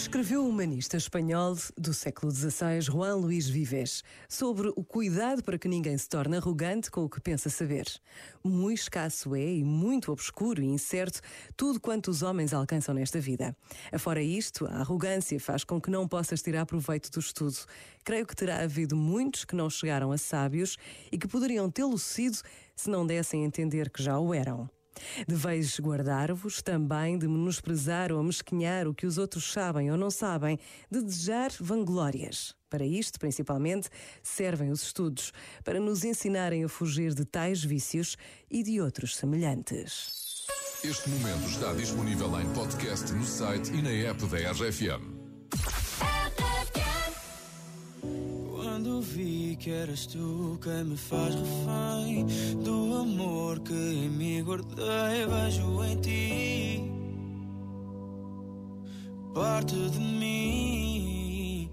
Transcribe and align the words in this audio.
Escreveu 0.00 0.44
o 0.44 0.48
humanista 0.48 0.96
espanhol 0.96 1.56
do 1.76 1.92
século 1.92 2.32
XVI, 2.32 2.80
Juan 2.80 3.16
Luís 3.16 3.48
Vives, 3.48 4.02
sobre 4.28 4.72
o 4.74 4.82
cuidado 4.82 5.42
para 5.42 5.58
que 5.58 5.68
ninguém 5.68 5.96
se 5.98 6.08
torne 6.08 6.38
arrogante 6.38 6.90
com 6.90 7.04
o 7.04 7.08
que 7.08 7.20
pensa 7.20 7.50
saber. 7.50 7.84
Muito 8.42 8.80
escasso 8.80 9.36
é 9.36 9.44
e 9.44 9.62
muito 9.62 10.10
obscuro 10.10 10.62
e 10.62 10.66
incerto 10.66 11.20
tudo 11.56 11.78
quanto 11.78 12.10
os 12.10 12.22
homens 12.22 12.54
alcançam 12.54 12.94
nesta 12.94 13.20
vida. 13.20 13.54
Afora 13.92 14.22
isto, 14.22 14.66
a 14.66 14.80
arrogância 14.80 15.38
faz 15.38 15.64
com 15.64 15.80
que 15.80 15.90
não 15.90 16.08
possas 16.08 16.40
tirar 16.40 16.64
proveito 16.66 17.10
do 17.10 17.20
estudo. 17.20 17.58
Creio 18.02 18.26
que 18.26 18.34
terá 18.34 18.62
havido 18.62 18.96
muitos 18.96 19.44
que 19.44 19.54
não 19.54 19.68
chegaram 19.68 20.12
a 20.12 20.18
sábios 20.18 20.78
e 21.12 21.18
que 21.18 21.28
poderiam 21.28 21.70
tê-lo 21.70 21.98
sido 21.98 22.38
se 22.74 22.88
não 22.88 23.06
dessem 23.06 23.42
a 23.42 23.46
entender 23.46 23.90
que 23.90 24.02
já 24.02 24.18
o 24.18 24.32
eram. 24.32 24.68
Deveis 25.26 25.78
guardar-vos 25.78 26.62
também 26.62 27.18
de 27.18 27.26
menosprezar 27.28 28.12
ou 28.12 28.18
amesquinhar 28.18 28.86
o 28.86 28.94
que 28.94 29.06
os 29.06 29.18
outros 29.18 29.52
sabem 29.52 29.90
ou 29.90 29.96
não 29.96 30.10
sabem, 30.10 30.58
de 30.90 31.02
desejar 31.02 31.50
vanglórias. 31.60 32.54
Para 32.68 32.84
isto, 32.84 33.18
principalmente, 33.18 33.88
servem 34.22 34.70
os 34.70 34.82
estudos, 34.82 35.32
para 35.64 35.80
nos 35.80 36.04
ensinarem 36.04 36.64
a 36.64 36.68
fugir 36.68 37.14
de 37.14 37.24
tais 37.24 37.64
vícios 37.64 38.16
e 38.50 38.62
de 38.62 38.80
outros 38.80 39.16
semelhantes. 39.16 40.46
Este 40.82 41.10
momento 41.10 41.46
está 41.46 41.72
disponível 41.74 42.40
em 42.40 42.48
podcast 42.54 43.12
no 43.12 43.24
site 43.24 43.70
e 43.72 43.82
na 43.82 43.90
app 43.90 44.24
da 44.26 44.52
RFM. 44.52 45.19
Que 49.56 49.70
eras 49.70 50.06
tu 50.06 50.58
quem 50.62 50.84
me 50.84 50.96
faz 50.96 51.34
refém 51.34 52.24
do 52.64 52.96
amor 52.96 53.60
que 53.60 53.74
em 53.74 54.08
mim 54.08 54.42
guardei, 54.42 55.26
vejo 55.26 55.84
em 55.84 56.00
ti 56.00 56.90
parte 59.34 59.74
de 59.74 59.98
mim. 59.98 61.70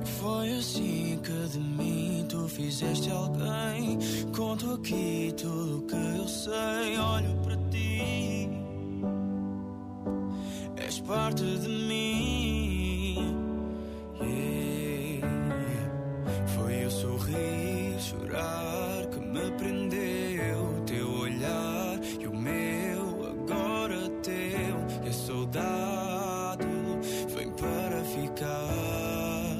E 0.00 0.06
foi 0.20 0.52
assim 0.58 1.20
que 1.22 1.48
de 1.52 1.58
mim 1.58 2.26
tu 2.28 2.48
fizeste 2.48 3.10
alguém. 3.10 3.98
Conto 4.36 4.74
aqui 4.74 5.32
tudo 5.36 5.78
o 5.78 5.82
que 5.82 5.94
eu 5.94 6.28
sei, 6.28 6.98
olho 6.98 7.34
para 7.42 7.56
ti. 7.70 8.48
És 10.76 11.00
parte 11.00 11.44
de 11.44 11.68
mim. 11.68 12.13
Chorar 18.34 19.06
que 19.06 19.20
me 19.20 19.50
prendeu. 19.52 20.82
Teu 20.86 21.08
olhar 21.20 21.98
e 22.20 22.26
o 22.26 22.36
meu, 22.36 23.26
agora 23.30 24.08
teu. 24.22 25.04
E 25.04 25.08
a 25.08 25.12
saudade 25.12 26.66
vem 27.34 27.50
para 27.50 28.02
ficar. 28.04 29.54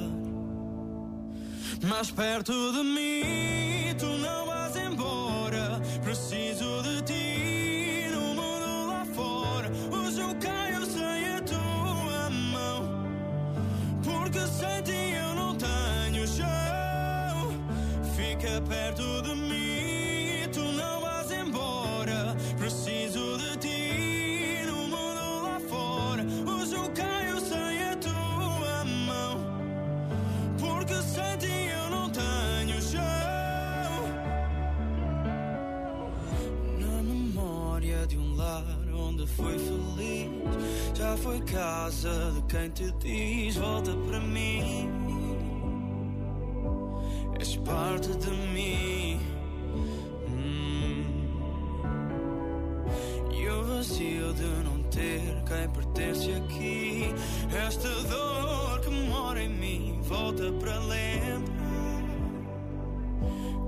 Mais 1.87 2.11
perto 2.11 2.51
de 2.73 2.83
mim, 2.83 3.95
tu 3.97 4.07
não 4.07 4.45
vais 4.47 4.75
embora. 4.75 5.81
Preciso 6.03 6.81
de 6.83 7.01
ti 7.03 8.09
no 8.11 8.33
mundo 8.33 8.87
lá 8.87 9.05
fora. 9.13 9.69
Hoje 9.91 10.19
eu 10.19 10.35
caio 10.35 10.85
sem 10.85 11.27
a 11.29 11.41
tua 11.41 12.29
mão. 12.29 13.05
Porque 14.03 14.39
sem 14.39 14.81
ti 14.83 15.13
eu 15.15 15.35
não 15.35 15.55
tenho 15.55 16.27
chão. 16.27 16.74
Fica 18.45 18.61
perto 18.61 19.23
de 19.23 19.33
mim, 19.33 20.47
tu 20.53 20.59
não 20.61 21.01
vais 21.01 21.31
embora. 21.31 22.37
Preciso 22.59 23.39
de 23.39 23.57
ti 23.57 24.63
no 24.67 24.87
mundo 24.87 25.41
lá 25.41 25.59
fora. 25.67 26.23
Hoje 26.23 26.75
eu 26.75 26.87
caio 26.91 27.39
sem 27.39 27.83
a 27.83 27.95
tua 27.95 28.85
mão. 28.85 29.39
Porque 30.59 30.93
sem 30.93 31.37
ti 31.39 31.69
eu 31.73 31.89
não 31.89 32.07
tenho 32.11 32.79
chão. 32.83 33.01
Na 36.79 37.01
memória 37.01 38.05
de 38.05 38.15
um 38.15 38.35
lar 38.35 38.63
onde 38.93 39.25
fui 39.25 39.57
feliz, 39.57 40.29
já 40.93 41.17
foi 41.17 41.41
casa 41.41 42.31
de 42.35 42.41
quem 42.43 42.69
te 42.69 42.91
diz: 42.99 43.55
volta 43.55 43.91
para 44.07 44.19
mim. 44.19 45.14
És 47.45 47.57
parte 47.57 48.09
de 48.17 48.31
mim. 48.55 49.19
Hum. 50.27 51.03
E 53.31 53.47
o 53.47 53.63
vazio 53.63 54.33
de 54.33 54.47
não 54.63 54.81
ter 54.89 55.43
quem 55.45 55.69
pertence 55.69 56.31
aqui. 56.31 57.13
Esta 57.67 57.87
dor 58.09 58.81
que 58.81 58.89
mora 58.89 59.43
em 59.43 59.49
mim 59.49 59.99
volta 60.01 60.51
para 60.53 60.79
lembrar 60.79 62.01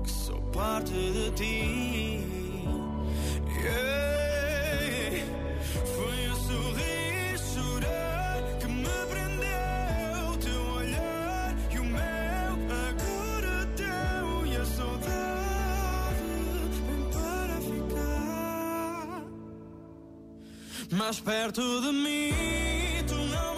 que 0.02 0.10
sou 0.10 0.40
parte 0.50 0.92
de 0.92 1.30
ti. 1.36 1.97
Mais 20.96 21.20
perto 21.20 21.60
de 21.80 21.92
mim. 21.92 22.32
Tu 23.06 23.14
não 23.14 23.57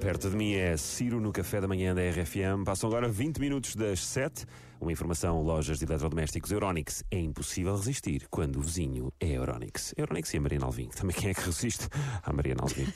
Perto 0.00 0.30
de 0.30 0.36
mim 0.36 0.54
é 0.54 0.76
Ciro 0.76 1.20
no 1.20 1.32
café 1.32 1.60
da 1.60 1.66
manhã 1.66 1.92
da 1.94 2.00
RFM. 2.00 2.64
Passam 2.64 2.88
agora 2.88 3.08
20 3.08 3.38
minutos 3.38 3.74
das 3.74 4.00
7. 4.06 4.46
Uma 4.80 4.92
informação: 4.92 5.42
lojas 5.42 5.78
de 5.78 5.84
eletrodomésticos 5.84 6.52
Euronix. 6.52 7.02
É 7.10 7.18
impossível 7.18 7.74
resistir 7.74 8.26
quando 8.30 8.56
o 8.56 8.62
vizinho 8.62 9.12
é 9.18 9.32
Euronix. 9.32 9.92
Euronix 9.96 10.32
e 10.32 10.36
a 10.36 10.40
Mariana 10.40 10.66
Alvim. 10.66 10.88
Também 10.88 11.14
quem 11.14 11.30
é 11.30 11.34
que 11.34 11.40
resiste? 11.40 11.88
A 12.22 12.32
Mariana 12.32 12.62
Alvim. 12.62 12.86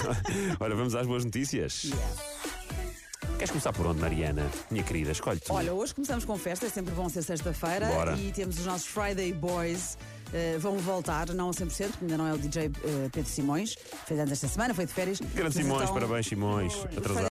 Ora, 0.58 0.74
vamos 0.74 0.94
às 0.94 1.06
boas 1.06 1.24
notícias. 1.24 1.90
Queres 3.36 3.50
começar 3.50 3.72
por 3.74 3.86
onde, 3.86 4.00
Mariana? 4.00 4.50
Minha 4.70 4.82
querida, 4.82 5.12
escolhe 5.12 5.38
tu. 5.38 5.52
Olha, 5.52 5.74
hoje 5.74 5.94
começamos 5.94 6.24
com 6.24 6.38
festa, 6.38 6.66
é 6.66 6.70
sempre 6.70 6.94
bom 6.94 7.06
ser 7.08 7.22
sexta-feira 7.22 7.86
Bora. 7.86 8.16
e 8.16 8.32
temos 8.32 8.58
os 8.58 8.64
nossos 8.64 8.86
Friday 8.86 9.32
Boys. 9.34 9.98
Eh, 10.32 10.56
vão 10.58 10.76
voltar, 10.78 11.28
não 11.34 11.50
a 11.50 11.52
100%, 11.52 11.66
porque 11.66 12.04
ainda 12.04 12.18
não 12.18 12.26
é 12.26 12.32
o 12.32 12.38
DJ 12.38 12.64
eh, 12.64 13.08
Pedro 13.12 13.30
Simões, 13.30 13.76
fez 14.06 14.18
anos 14.20 14.32
esta 14.32 14.48
semana, 14.48 14.74
foi 14.74 14.86
de 14.86 14.92
férias. 14.92 15.20
Grande 15.34 15.54
Simões, 15.54 15.90
parabéns, 15.90 16.26
Simões. 16.26 16.74
Atrasado. 16.96 17.24